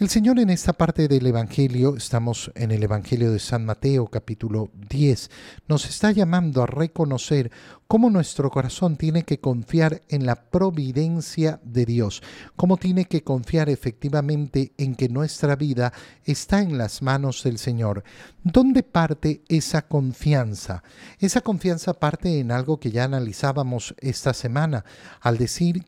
El 0.00 0.08
Señor 0.08 0.38
en 0.38 0.48
esta 0.48 0.72
parte 0.72 1.08
del 1.08 1.26
Evangelio, 1.26 1.94
estamos 1.94 2.50
en 2.54 2.70
el 2.70 2.82
Evangelio 2.82 3.32
de 3.32 3.38
San 3.38 3.66
Mateo 3.66 4.06
capítulo 4.06 4.70
10, 4.88 5.30
nos 5.68 5.84
está 5.84 6.10
llamando 6.10 6.62
a 6.62 6.66
reconocer 6.66 7.52
cómo 7.86 8.08
nuestro 8.08 8.48
corazón 8.48 8.96
tiene 8.96 9.24
que 9.24 9.40
confiar 9.40 10.00
en 10.08 10.24
la 10.24 10.36
providencia 10.36 11.60
de 11.64 11.84
Dios, 11.84 12.22
cómo 12.56 12.78
tiene 12.78 13.04
que 13.04 13.22
confiar 13.22 13.68
efectivamente 13.68 14.72
en 14.78 14.94
que 14.94 15.10
nuestra 15.10 15.54
vida 15.54 15.92
está 16.24 16.62
en 16.62 16.78
las 16.78 17.02
manos 17.02 17.42
del 17.44 17.58
Señor. 17.58 18.02
¿Dónde 18.42 18.82
parte 18.82 19.42
esa 19.48 19.82
confianza? 19.82 20.82
Esa 21.18 21.42
confianza 21.42 21.92
parte 21.92 22.40
en 22.40 22.52
algo 22.52 22.80
que 22.80 22.90
ya 22.90 23.04
analizábamos 23.04 23.94
esta 23.98 24.32
semana, 24.32 24.82
al 25.20 25.36
decir 25.36 25.84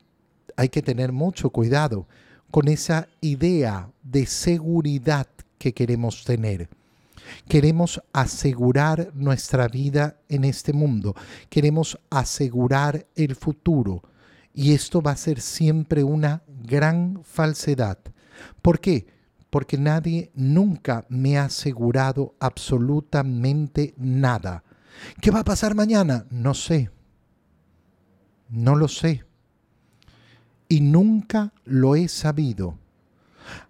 hay 0.54 0.68
que 0.68 0.82
tener 0.82 1.12
mucho 1.12 1.48
cuidado 1.48 2.06
con 2.52 2.68
esa 2.68 3.08
idea 3.22 3.90
de 4.02 4.26
seguridad 4.26 5.26
que 5.58 5.72
queremos 5.72 6.22
tener. 6.22 6.68
Queremos 7.48 8.02
asegurar 8.12 9.10
nuestra 9.14 9.68
vida 9.68 10.18
en 10.28 10.44
este 10.44 10.74
mundo, 10.74 11.16
queremos 11.48 11.98
asegurar 12.10 13.06
el 13.16 13.36
futuro 13.36 14.02
y 14.52 14.74
esto 14.74 15.00
va 15.00 15.12
a 15.12 15.16
ser 15.16 15.40
siempre 15.40 16.04
una 16.04 16.42
gran 16.46 17.22
falsedad. 17.24 17.98
¿Por 18.60 18.80
qué? 18.80 19.06
Porque 19.48 19.78
nadie 19.78 20.30
nunca 20.34 21.06
me 21.08 21.38
ha 21.38 21.46
asegurado 21.46 22.34
absolutamente 22.38 23.94
nada. 23.96 24.62
¿Qué 25.22 25.30
va 25.30 25.40
a 25.40 25.44
pasar 25.44 25.74
mañana? 25.74 26.26
No 26.28 26.52
sé. 26.52 26.90
No 28.50 28.76
lo 28.76 28.88
sé 28.88 29.24
y 30.72 30.80
nunca 30.80 31.52
lo 31.66 31.96
he 31.96 32.08
sabido. 32.08 32.78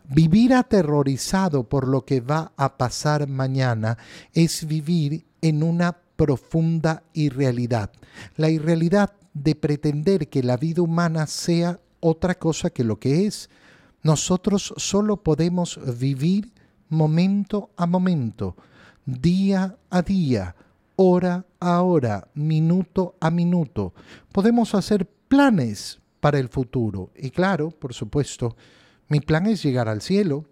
Vivir 0.09 0.55
aterrorizado 0.55 1.65
por 1.65 1.89
lo 1.89 2.05
que 2.05 2.21
va 2.21 2.53
a 2.57 2.79
pasar 2.79 3.27
mañana 3.27 3.99
es 4.35 4.69
vivir 4.69 5.25
en 5.41 5.65
una 5.65 5.97
profunda 6.15 7.03
irrealidad. 7.13 7.91
La 8.37 8.51
irrealidad 8.51 9.15
de 9.35 9.57
pretender 9.57 10.29
que 10.29 10.45
la 10.45 10.57
vida 10.57 10.81
humana 10.81 11.27
sea 11.27 11.81
otra 11.99 12.37
cosa 12.37 12.71
que 12.71 12.85
lo 12.85 13.01
que 13.01 13.27
es. 13.27 13.51
Nosotros 14.05 14.73
solo 14.77 15.25
podemos 15.25 15.81
vivir 15.99 16.53
momento 16.89 17.71
a 17.77 17.87
momento, 17.87 18.55
día 19.07 19.77
a 19.91 20.03
día, 20.03 20.55
hora 20.95 21.47
a 21.59 21.83
hora, 21.83 22.29
minuto 22.35 23.17
a 23.19 23.29
minuto. 23.33 23.93
Podemos 24.31 24.77
hacer 24.77 25.05
planes, 25.27 25.99
para 26.23 26.39
el 26.39 26.49
futuro. 26.49 27.11
Y 27.17 27.31
claro, 27.31 27.71
por 27.71 27.95
supuesto, 27.95 28.57
mi 29.09 29.19
plan 29.19 29.45
es 29.47 29.61
llegar 29.61 29.89
al 29.89 30.01
cielo. 30.01 30.45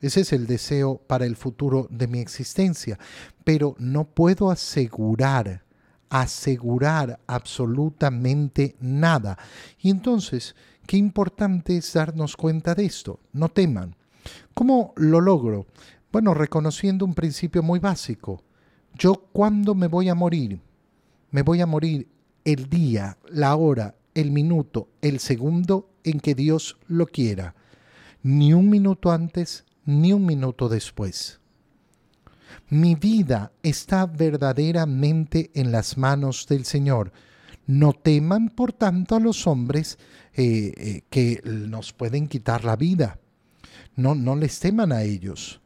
Ese 0.00 0.20
es 0.20 0.32
el 0.32 0.46
deseo 0.46 0.98
para 1.08 1.26
el 1.26 1.34
futuro 1.34 1.88
de 1.90 2.06
mi 2.06 2.20
existencia. 2.20 3.00
Pero 3.42 3.74
no 3.80 4.04
puedo 4.04 4.48
asegurar, 4.48 5.64
asegurar 6.08 7.18
absolutamente 7.26 8.76
nada. 8.78 9.36
Y 9.80 9.90
entonces, 9.90 10.54
qué 10.86 10.96
importante 10.96 11.76
es 11.76 11.92
darnos 11.92 12.36
cuenta 12.36 12.76
de 12.76 12.84
esto. 12.84 13.18
No 13.32 13.48
teman. 13.48 13.96
¿Cómo 14.54 14.92
lo 14.94 15.20
logro? 15.20 15.66
Bueno, 16.12 16.32
reconociendo 16.32 17.04
un 17.04 17.14
principio 17.14 17.64
muy 17.64 17.80
básico. 17.80 18.44
Yo 18.94 19.14
cuándo 19.32 19.74
me 19.74 19.88
voy 19.88 20.10
a 20.10 20.14
morir? 20.14 20.60
Me 21.32 21.42
voy 21.42 21.60
a 21.60 21.66
morir 21.66 22.08
el 22.44 22.70
día, 22.70 23.18
la 23.30 23.56
hora 23.56 23.96
el 24.18 24.32
minuto, 24.32 24.88
el 25.00 25.20
segundo 25.20 25.90
en 26.02 26.18
que 26.18 26.34
Dios 26.34 26.76
lo 26.88 27.06
quiera, 27.06 27.54
ni 28.24 28.52
un 28.52 28.68
minuto 28.68 29.12
antes 29.12 29.64
ni 29.84 30.12
un 30.12 30.26
minuto 30.26 30.68
después. 30.68 31.38
Mi 32.68 32.96
vida 32.96 33.52
está 33.62 34.06
verdaderamente 34.06 35.52
en 35.54 35.70
las 35.70 35.96
manos 35.96 36.46
del 36.48 36.64
Señor. 36.64 37.12
No 37.68 37.92
teman, 37.92 38.48
por 38.48 38.72
tanto, 38.72 39.14
a 39.14 39.20
los 39.20 39.46
hombres 39.46 39.98
eh, 40.34 40.72
eh, 40.76 41.02
que 41.10 41.40
nos 41.44 41.92
pueden 41.92 42.26
quitar 42.26 42.64
la 42.64 42.74
vida. 42.74 43.20
No, 43.94 44.16
no 44.16 44.34
les 44.34 44.58
teman 44.58 44.90
a 44.90 45.04
ellos. 45.04 45.60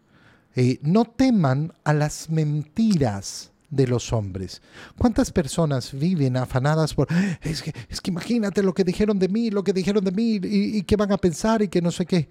Eh, 0.54 0.78
no 0.82 1.06
teman 1.06 1.72
a 1.84 1.94
las 1.94 2.28
mentiras 2.28 3.51
de 3.72 3.86
los 3.88 4.12
hombres. 4.12 4.62
¿Cuántas 4.96 5.32
personas 5.32 5.98
viven 5.98 6.36
afanadas 6.36 6.94
por, 6.94 7.08
es 7.42 7.62
que, 7.62 7.72
es 7.88 8.00
que 8.00 8.10
imagínate 8.10 8.62
lo 8.62 8.74
que 8.74 8.84
dijeron 8.84 9.18
de 9.18 9.28
mí, 9.28 9.50
lo 9.50 9.64
que 9.64 9.72
dijeron 9.72 10.04
de 10.04 10.12
mí 10.12 10.38
y, 10.42 10.78
y 10.78 10.82
qué 10.82 10.94
van 10.94 11.10
a 11.10 11.16
pensar 11.16 11.62
y 11.62 11.68
que 11.68 11.82
no 11.82 11.90
sé 11.90 12.06
qué? 12.06 12.28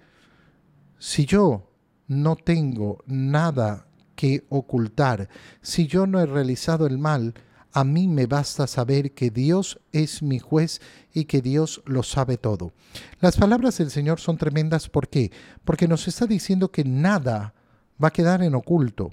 Si 0.98 1.26
yo 1.26 1.68
no 2.06 2.36
tengo 2.36 3.02
nada 3.06 3.86
que 4.14 4.44
ocultar, 4.48 5.28
si 5.60 5.88
yo 5.88 6.06
no 6.06 6.20
he 6.20 6.26
realizado 6.26 6.86
el 6.86 6.96
mal, 6.96 7.34
a 7.72 7.82
mí 7.82 8.06
me 8.06 8.26
basta 8.26 8.68
saber 8.68 9.12
que 9.12 9.30
Dios 9.30 9.80
es 9.90 10.22
mi 10.22 10.38
juez 10.38 10.80
y 11.12 11.24
que 11.24 11.42
Dios 11.42 11.82
lo 11.86 12.04
sabe 12.04 12.36
todo. 12.36 12.72
Las 13.20 13.36
palabras 13.36 13.78
del 13.78 13.90
Señor 13.90 14.20
son 14.20 14.36
tremendas, 14.36 14.88
¿por 14.88 15.08
qué? 15.08 15.32
Porque 15.64 15.88
nos 15.88 16.06
está 16.06 16.26
diciendo 16.26 16.70
que 16.70 16.84
nada 16.84 17.54
va 18.02 18.08
a 18.08 18.12
quedar 18.12 18.42
en 18.42 18.54
oculto. 18.54 19.12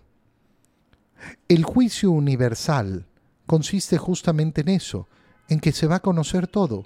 El 1.48 1.64
juicio 1.64 2.12
universal 2.12 3.06
consiste 3.46 3.98
justamente 3.98 4.62
en 4.62 4.70
eso, 4.70 5.08
en 5.48 5.60
que 5.60 5.72
se 5.72 5.88
va 5.88 5.96
a 5.96 6.02
conocer 6.02 6.48
todo. 6.48 6.86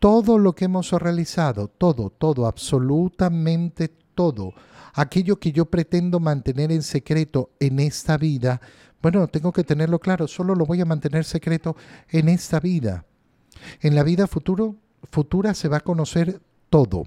Todo 0.00 0.38
lo 0.38 0.54
que 0.54 0.66
hemos 0.66 0.92
realizado, 0.92 1.68
todo, 1.68 2.10
todo, 2.10 2.46
absolutamente 2.46 3.88
todo. 4.14 4.54
Aquello 4.94 5.38
que 5.38 5.52
yo 5.52 5.66
pretendo 5.66 6.20
mantener 6.20 6.70
en 6.70 6.82
secreto 6.82 7.50
en 7.58 7.80
esta 7.80 8.16
vida, 8.16 8.60
bueno, 9.02 9.28
tengo 9.28 9.52
que 9.52 9.64
tenerlo 9.64 9.98
claro, 9.98 10.26
solo 10.26 10.54
lo 10.54 10.66
voy 10.66 10.80
a 10.80 10.84
mantener 10.84 11.24
secreto 11.24 11.76
en 12.10 12.28
esta 12.28 12.60
vida. 12.60 13.04
En 13.80 13.94
la 13.94 14.02
vida 14.02 14.26
futuro, 14.26 14.76
futura 15.10 15.54
se 15.54 15.68
va 15.68 15.78
a 15.78 15.80
conocer 15.80 16.40
todo. 16.70 17.04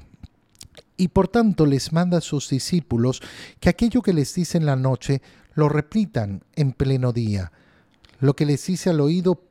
Y 0.98 1.10
por 1.10 1.28
tanto 1.28 1.66
les 1.66 1.92
manda 1.92 2.20
a 2.20 2.22
sus 2.22 2.50
discípulos 2.50 3.22
que 3.60 3.70
aquello 3.70 4.02
que 4.02 4.14
les 4.14 4.34
dice 4.36 4.58
en 4.58 4.66
la 4.66 4.76
noche 4.76 5.22
lo 5.54 5.70
repitan 5.70 6.44
en 6.56 6.72
pleno 6.74 7.12
día. 7.14 7.52
Lo 8.20 8.36
que 8.36 8.46
les 8.46 8.66
dice 8.66 8.90
al 8.90 9.02
oído, 9.02 9.44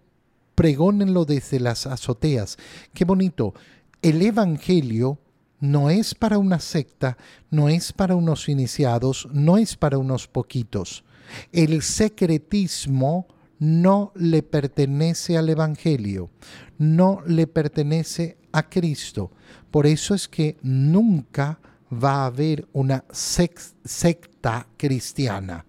pregónenlo 0.54 1.25
desde 1.25 1.61
las 1.61 1.87
azoteas. 1.87 2.57
Qué 2.95 3.04
bonito. 3.04 3.54
El 4.02 4.23
Evangelio 4.23 5.19
no 5.61 5.90
es 5.90 6.14
para 6.14 6.38
una 6.38 6.59
secta, 6.59 7.19
no 7.50 7.69
es 7.69 7.92
para 7.92 8.14
unos 8.14 8.49
iniciados, 8.49 9.28
no 9.33 9.59
es 9.59 9.76
para 9.76 9.99
unos 9.99 10.26
poquitos. 10.26 11.04
El 11.52 11.83
secretismo 11.83 13.26
no 13.59 14.12
le 14.14 14.42
pertenece 14.42 15.37
al 15.37 15.50
Evangelio, 15.50 16.30
no 16.78 17.23
le 17.26 17.47
pertenece 17.47 18.38
a 18.52 18.69
Cristo. 18.69 19.30
Por 19.71 19.87
eso 19.87 20.14
es 20.14 20.28
que 20.28 20.57
nunca 20.62 21.61
va 21.92 22.23
a 22.23 22.26
haber 22.26 22.66
una 22.73 23.04
secta 23.12 24.66
cristiana. 24.76 25.64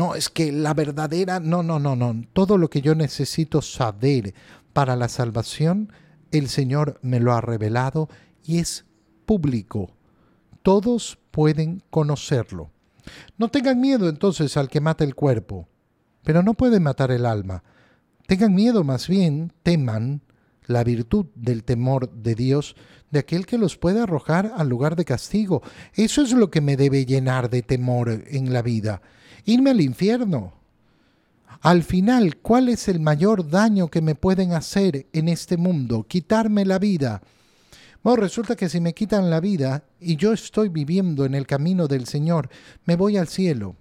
No, 0.00 0.14
es 0.14 0.30
que 0.30 0.50
la 0.50 0.72
verdadera, 0.72 1.40
no, 1.40 1.62
no, 1.62 1.78
no, 1.78 1.94
no. 1.94 2.24
Todo 2.32 2.56
lo 2.56 2.70
que 2.70 2.80
yo 2.80 2.94
necesito 2.94 3.60
saber 3.60 4.32
para 4.72 4.96
la 4.96 5.10
salvación, 5.10 5.92
el 6.30 6.48
Señor 6.48 6.98
me 7.02 7.20
lo 7.20 7.34
ha 7.34 7.42
revelado 7.42 8.08
y 8.42 8.60
es 8.60 8.86
público. 9.26 9.90
Todos 10.62 11.18
pueden 11.30 11.82
conocerlo. 11.90 12.70
No 13.36 13.50
tengan 13.50 13.78
miedo 13.78 14.08
entonces 14.08 14.56
al 14.56 14.70
que 14.70 14.80
mata 14.80 15.04
el 15.04 15.14
cuerpo, 15.14 15.68
pero 16.24 16.42
no 16.42 16.54
puede 16.54 16.80
matar 16.80 17.10
el 17.10 17.26
alma. 17.26 17.62
Tengan 18.26 18.54
miedo 18.54 18.84
más 18.84 19.06
bien, 19.06 19.52
teman 19.62 20.22
la 20.64 20.82
virtud 20.82 21.26
del 21.34 21.62
temor 21.62 22.10
de 22.10 22.34
Dios, 22.34 22.74
de 23.10 23.18
aquel 23.18 23.44
que 23.44 23.58
los 23.58 23.76
puede 23.76 24.00
arrojar 24.00 24.54
al 24.56 24.70
lugar 24.70 24.96
de 24.96 25.04
castigo. 25.04 25.60
Eso 25.92 26.22
es 26.22 26.32
lo 26.32 26.50
que 26.50 26.62
me 26.62 26.78
debe 26.78 27.04
llenar 27.04 27.50
de 27.50 27.60
temor 27.60 28.08
en 28.28 28.54
la 28.54 28.62
vida 28.62 29.02
irme 29.44 29.70
al 29.70 29.80
infierno. 29.80 30.54
Al 31.60 31.82
final, 31.82 32.38
¿cuál 32.38 32.70
es 32.70 32.88
el 32.88 33.00
mayor 33.00 33.48
daño 33.48 33.88
que 33.88 34.00
me 34.00 34.14
pueden 34.14 34.52
hacer 34.52 35.06
en 35.12 35.28
este 35.28 35.58
mundo? 35.58 36.04
Quitarme 36.08 36.64
la 36.64 36.78
vida. 36.78 37.20
Bueno, 38.02 38.22
resulta 38.22 38.56
que 38.56 38.70
si 38.70 38.80
me 38.80 38.94
quitan 38.94 39.28
la 39.28 39.40
vida 39.40 39.84
y 40.00 40.16
yo 40.16 40.32
estoy 40.32 40.70
viviendo 40.70 41.26
en 41.26 41.34
el 41.34 41.46
camino 41.46 41.86
del 41.86 42.06
Señor, 42.06 42.48
me 42.86 42.96
voy 42.96 43.18
al 43.18 43.28
cielo. 43.28 43.76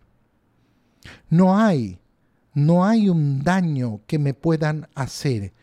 No 1.29 1.57
hay, 1.57 1.99
no 2.53 2.85
hay 2.85 3.07
un 3.07 3.43
daño 3.43 4.01
que 4.07 4.19
me 4.19 4.33
puedan 4.33 4.89
hacer. 4.93 5.53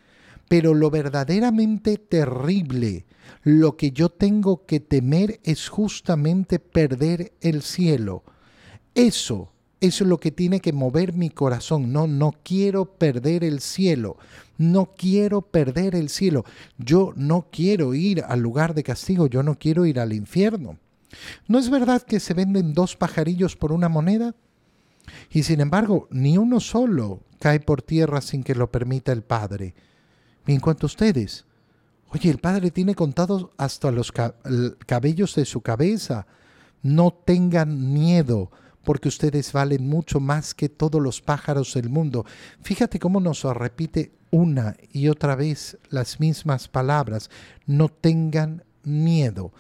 Pero 0.49 0.73
lo 0.73 0.90
verdaderamente 0.90 1.99
terrible, 1.99 3.05
lo 3.42 3.77
que 3.77 3.90
yo 3.90 4.09
tengo 4.09 4.64
que 4.64 4.81
temer 4.81 5.38
es 5.42 5.68
justamente 5.68 6.59
perder 6.59 7.35
el 7.42 7.62
cielo. 7.62 8.25
Eso 8.94 9.53
eso 9.87 10.05
es 10.05 10.11
lo 10.11 10.18
que 10.18 10.31
tiene 10.31 10.61
que 10.61 10.72
mover 10.72 11.12
mi 11.12 11.31
corazón. 11.31 11.92
No, 11.92 12.07
no 12.07 12.35
quiero 12.42 12.85
perder 12.85 13.44
el 13.44 13.61
cielo. 13.61 14.16
No 14.59 14.94
quiero 14.96 15.42
perder 15.42 15.94
el 15.94 16.09
cielo. 16.09 16.44
Yo 16.79 17.12
no 17.16 17.49
quiero 17.51 17.94
ir 17.94 18.22
al 18.27 18.40
lugar 18.40 18.75
de 18.75 18.83
castigo. 18.83 19.27
Yo 19.27 19.42
no 19.42 19.59
quiero 19.59 19.87
ir 19.87 20.01
al 20.01 20.12
infierno. 20.12 20.79
¿No 21.46 21.59
es 21.59 21.70
verdad 21.70 22.03
que 22.03 22.20
se 22.20 22.35
venden 22.35 22.75
dos 22.75 22.96
pajarillos 22.96 23.57
por 23.57 23.72
una 23.72 23.88
moneda? 23.88 24.35
Y 25.31 25.42
sin 25.42 25.61
embargo, 25.61 26.09
ni 26.11 26.38
uno 26.38 26.61
solo 26.61 27.20
cae 27.38 27.61
por 27.61 27.83
tierra 27.83 28.20
sin 28.20 28.42
que 28.42 28.55
lo 28.55 28.70
permita 28.70 29.12
el 29.12 29.22
Padre. 29.22 29.75
Y 30.46 30.53
en 30.53 30.61
cuanto 30.61 30.87
a 30.87 30.88
ustedes, 30.88 31.44
oye, 32.11 32.31
el 32.31 32.38
Padre 32.38 32.70
tiene 32.70 32.94
contados 32.94 33.49
hasta 33.57 33.90
los 33.90 34.12
cabellos 34.87 35.35
de 35.35 35.44
su 35.44 35.61
cabeza. 35.61 36.27
No 36.83 37.12
tengan 37.12 37.92
miedo 37.92 38.51
porque 38.87 39.09
ustedes 39.09 39.53
valen 39.53 39.88
mucho 39.88 40.20
más 40.20 40.55
que 40.55 40.68
todos 40.68 41.03
los 41.03 41.20
pájaros 41.20 41.75
del 41.75 41.90
mundo. 41.90 42.25
Fíjate 42.62 43.01
cómo 43.01 43.18
nos 43.18 43.42
repite 43.42 44.12
una 44.31 44.77
y 44.92 45.09
otra 45.09 45.35
vez 45.35 45.77
las 45.90 46.20
mismas 46.20 46.68
palabras. 46.68 47.29
No 47.66 47.88
tengan 47.88 48.62
miedo. 48.85 49.53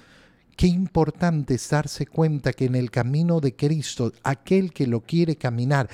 Qué 0.56 0.68
importante 0.68 1.54
es 1.54 1.68
darse 1.68 2.06
cuenta 2.06 2.52
que 2.52 2.66
en 2.66 2.76
el 2.76 2.92
camino 2.92 3.40
de 3.40 3.56
Cristo, 3.56 4.12
aquel 4.22 4.72
que 4.72 4.86
lo 4.86 5.00
quiere 5.00 5.34
caminar, 5.34 5.90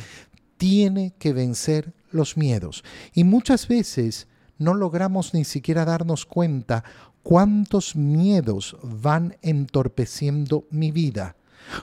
tiene 0.59 1.15
que 1.19 1.33
vencer 1.33 1.95
los 2.11 2.37
miedos. 2.37 2.85
Y 3.15 3.25
muchas 3.25 3.67
veces 3.67 4.29
no 4.59 4.75
logramos 4.75 5.33
ni 5.33 5.45
siquiera 5.45 5.87
darnos 5.87 6.27
cuenta 6.27 6.85
cuántos 7.23 7.97
miedos 7.97 8.77
van 8.83 9.39
entorpeciendo 9.41 10.67
mi 10.71 10.91
vida. 10.91 11.35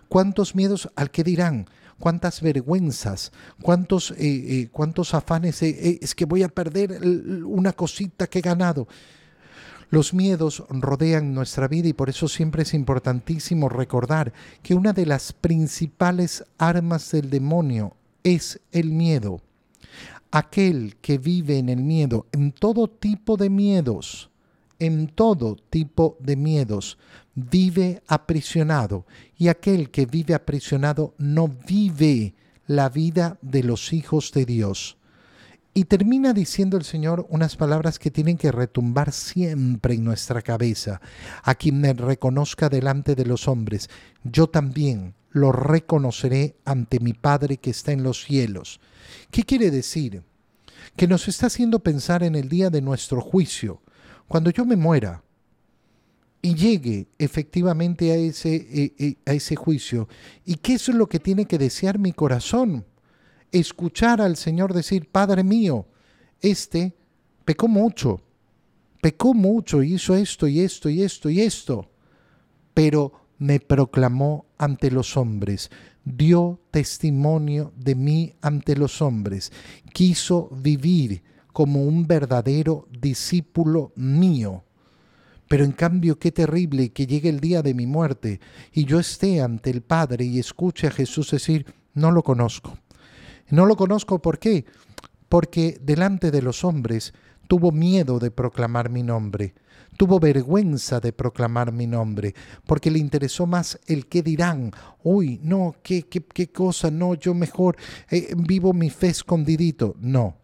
¿Cuántos 0.08 0.56
miedos 0.56 0.90
al 0.96 1.12
que 1.12 1.24
dirán? 1.24 1.68
¿Cuántas 2.00 2.42
vergüenzas? 2.42 3.32
¿Cuántos, 3.62 4.12
eh, 4.12 4.16
eh, 4.20 4.70
cuántos 4.72 5.14
afanes? 5.14 5.62
Eh, 5.62 6.00
es 6.02 6.16
que 6.16 6.26
voy 6.26 6.44
a 6.44 6.50
perder 6.50 7.02
una 7.46 7.74
cosita 7.74 8.28
que 8.28 8.40
he 8.40 8.42
ganado. 8.42 8.88
Los 9.90 10.14
miedos 10.14 10.64
rodean 10.70 11.34
nuestra 11.34 11.68
vida 11.68 11.88
y 11.88 11.94
por 11.94 12.10
eso 12.10 12.28
siempre 12.28 12.62
es 12.62 12.74
importantísimo 12.74 13.70
recordar 13.70 14.32
que 14.62 14.76
una 14.76 14.94
de 14.94 15.08
las 15.08 15.34
principales 15.34 16.46
armas 16.58 17.12
del 17.12 17.30
demonio 17.30 17.96
es 18.24 18.62
el 18.72 18.92
miedo. 18.92 19.42
Aquel 20.32 20.96
que 21.02 21.18
vive 21.18 21.58
en 21.58 21.70
el 21.70 21.82
miedo, 21.82 22.28
en 22.32 22.52
todo 22.52 22.88
tipo 22.88 23.36
de 23.36 23.50
miedos, 23.50 24.29
en 24.80 25.08
todo 25.08 25.58
tipo 25.70 26.18
de 26.20 26.36
miedos, 26.36 26.98
vive 27.36 28.02
aprisionado 28.08 29.06
y 29.38 29.50
aquel 29.50 29.92
que 29.92 30.06
vive 30.06 30.34
aprisionado 30.34 31.14
no 31.18 31.48
vive 31.48 32.36
la 32.68 32.90
vida 32.90 33.38
de 33.42 33.64
los 33.64 33.94
hijos 33.94 34.32
de 34.32 34.46
Dios. 34.46 34.98
Y 35.74 35.86
termina 35.86 36.34
diciendo 36.34 36.78
el 36.78 36.84
Señor 36.84 37.26
unas 37.30 37.56
palabras 37.56 38.00
que 38.00 38.12
tienen 38.12 38.38
que 38.38 38.52
retumbar 38.52 39.12
siempre 39.12 39.94
en 39.94 40.04
nuestra 40.04 40.42
cabeza. 40.42 41.00
A 41.44 41.56
quien 41.56 41.80
me 41.80 41.94
reconozca 41.94 42.70
delante 42.70 43.16
de 43.16 43.26
los 43.26 43.48
hombres, 43.48 43.90
yo 44.24 44.48
también 44.48 45.14
lo 45.32 45.52
reconoceré 45.52 46.56
ante 46.66 47.00
mi 47.00 47.14
Padre 47.14 47.58
que 47.58 47.70
está 47.70 47.92
en 47.92 48.04
los 48.04 48.24
cielos. 48.24 48.80
¿Qué 49.32 49.44
quiere 49.44 49.70
decir? 49.70 50.24
Que 50.96 51.08
nos 51.08 51.28
está 51.28 51.48
haciendo 51.48 51.80
pensar 51.80 52.24
en 52.24 52.36
el 52.36 52.50
día 52.50 52.70
de 52.70 52.82
nuestro 52.82 53.22
juicio. 53.22 53.82
Cuando 54.30 54.52
yo 54.52 54.64
me 54.64 54.78
muera, 54.78 55.24
y 56.42 56.56
llegue 56.56 57.08
efectivamente 57.18 58.12
a 58.12 58.16
ese, 58.16 58.56
eh, 58.56 58.94
eh, 58.98 59.16
a 59.26 59.34
ese 59.34 59.56
juicio. 59.56 60.08
¿Y 60.46 60.56
qué 60.56 60.76
es 60.76 60.88
lo 60.90 61.08
que 61.08 61.20
tiene 61.20 61.46
que 61.46 61.58
desear 61.58 62.00
mi 62.00 62.14
corazón? 62.14 62.86
Escuchar 63.52 64.22
al 64.22 64.38
Señor 64.38 64.74
decir, 64.74 65.10
Padre 65.10 65.44
mío, 65.44 65.88
este 66.42 66.96
pecó 67.44 67.68
mucho, 67.68 68.22
pecó 69.02 69.34
mucho, 69.34 69.84
hizo 69.84 70.16
esto 70.16 70.48
y 70.48 70.62
esto 70.62 70.90
y 70.90 71.02
esto 71.02 71.30
y 71.30 71.42
esto, 71.42 71.92
pero 72.74 73.12
me 73.38 73.60
proclamó 73.60 74.46
ante 74.58 74.92
los 74.92 75.18
hombres, 75.18 75.72
dio 76.06 76.62
testimonio 76.72 77.74
de 77.76 77.96
mí 77.96 78.34
ante 78.42 78.76
los 78.76 79.02
hombres, 79.02 79.52
quiso 79.92 80.50
vivir 80.52 81.24
como 81.60 81.84
un 81.84 82.08
verdadero 82.08 82.88
discípulo 82.90 83.92
mío 83.98 84.64
pero 85.50 85.66
en 85.66 85.74
cambio, 85.74 86.18
qué 86.18 86.32
terrible 86.32 86.94
que 86.94 87.06
llegue 87.06 87.28
el 87.28 87.42
día 87.42 87.62
de 87.62 87.74
mi 87.74 87.86
muerte 87.86 88.40
y 88.72 88.86
yo 88.86 88.98
esté 88.98 89.42
ante 89.42 89.72
el 89.72 89.82
Padre 89.82 90.24
y 90.24 90.40
escuche 90.40 90.88
a 90.88 90.92
Jesús 90.92 91.32
decir, 91.32 91.66
no 91.96 92.12
lo 92.12 92.22
conozco. 92.22 92.78
No 93.50 93.66
lo 93.66 93.76
conozco 93.76 94.22
por 94.22 94.38
qué. 94.38 94.66
Porque 95.28 95.80
delante 95.82 96.30
de 96.30 96.44
los 96.44 96.64
hombres 96.64 97.14
tuvo 97.48 97.72
miedo 97.72 98.20
de 98.20 98.30
proclamar 98.30 98.92
mi 98.92 99.02
nombre, 99.02 99.56
tuvo 99.98 100.20
vergüenza 100.20 101.00
de 101.00 101.14
proclamar 101.14 101.72
mi 101.72 101.88
nombre, 101.88 102.36
porque 102.68 102.92
le 102.92 103.00
interesó 103.00 103.48
más 103.48 103.80
el 103.88 104.06
qué 104.06 104.22
dirán. 104.22 104.72
Uy, 105.04 105.40
no, 105.42 105.76
qué, 105.82 106.04
qué, 106.04 106.24
qué 106.24 106.52
cosa, 106.52 106.92
no, 106.92 107.16
yo 107.16 107.34
mejor 107.34 107.76
eh, 108.12 108.34
vivo 108.38 108.72
mi 108.72 108.92
fe 108.92 109.08
escondidito. 109.08 109.96
No, 110.00 110.38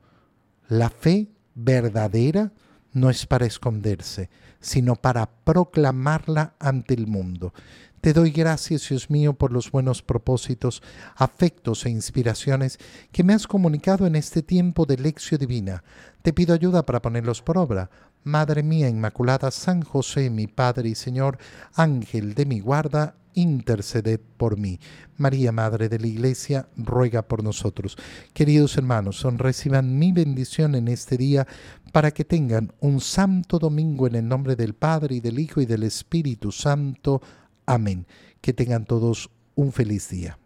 la 0.67 0.89
fe 0.89 1.29
verdadera 1.53 2.51
no 2.93 3.09
es 3.09 3.25
para 3.25 3.45
esconderse, 3.45 4.29
sino 4.59 4.95
para 4.95 5.29
proclamarla 5.43 6.55
ante 6.59 6.93
el 6.93 7.07
mundo. 7.07 7.53
Te 8.05 8.13
doy 8.13 8.29
gracias, 8.29 8.87
Dios 8.87 9.09
mío, 9.09 9.33
por 9.33 9.51
los 9.51 9.71
buenos 9.71 10.03
propósitos, 10.03 10.83
afectos 11.15 11.85
e 11.85 11.89
inspiraciones 11.89 12.77
que 13.11 13.23
me 13.23 13.33
has 13.33 13.47
comunicado 13.47 14.05
en 14.05 14.15
este 14.15 14.43
tiempo 14.43 14.85
de 14.85 14.97
lección 14.97 15.39
divina. 15.39 15.83
Te 16.21 16.31
pido 16.31 16.53
ayuda 16.53 16.85
para 16.85 17.01
ponerlos 17.01 17.41
por 17.41 17.57
obra. 17.57 17.89
Madre 18.23 18.61
mía 18.61 18.89
Inmaculada, 18.89 19.49
San 19.49 19.81
José, 19.81 20.29
mi 20.29 20.45
Padre 20.45 20.89
y 20.89 20.95
Señor, 20.95 21.39
Ángel 21.73 22.35
de 22.35 22.45
mi 22.45 22.59
guarda, 22.59 23.15
interceded 23.35 24.19
por 24.37 24.57
mí. 24.57 24.79
María, 25.17 25.51
Madre 25.51 25.87
de 25.87 25.99
la 25.99 26.07
Iglesia, 26.07 26.67
ruega 26.75 27.27
por 27.27 27.43
nosotros. 27.43 27.97
Queridos 28.33 28.75
hermanos, 28.77 29.25
reciban 29.37 29.99
mi 29.99 30.11
bendición 30.11 30.75
en 30.75 30.87
este 30.87 31.17
día 31.17 31.47
para 31.91 32.11
que 32.11 32.25
tengan 32.25 32.73
un 32.79 32.99
santo 32.99 33.59
domingo 33.59 34.07
en 34.07 34.15
el 34.15 34.27
nombre 34.27 34.55
del 34.55 34.73
Padre 34.73 35.15
y 35.15 35.19
del 35.19 35.39
Hijo 35.39 35.61
y 35.61 35.65
del 35.65 35.83
Espíritu 35.83 36.51
Santo. 36.51 37.21
Amén. 37.65 38.05
Que 38.41 38.53
tengan 38.53 38.85
todos 38.85 39.29
un 39.55 39.71
feliz 39.71 40.09
día. 40.09 40.37